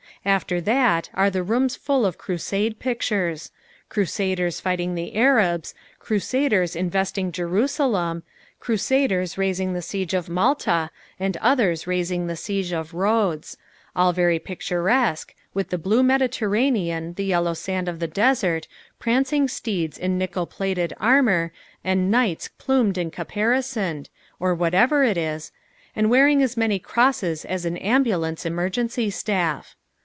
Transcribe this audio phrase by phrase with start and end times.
[0.23, 3.49] After that there are rooms full of crusade pictures
[3.89, 8.21] crusaders fighting the Arabs, crusaders investing Jerusalem,
[8.59, 13.57] crusaders raising the siege of Malta and others raising the siege of Rhodes;
[13.95, 18.67] all very picturesque, with the blue Mediterranean, the yellow sand of the desert,
[18.99, 21.51] prancing steeds in nickel plated armour
[21.83, 24.07] and knights plumed and caparisoned,
[24.39, 25.51] or whatever it is,
[25.95, 29.75] and wearing as many crosses as an ambulance emergency staff.